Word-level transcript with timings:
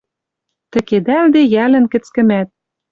Тӹкедӓлде 0.71 1.41
йӓлӹн 1.53 1.85
кӹцкӹмӓт. 1.91 2.49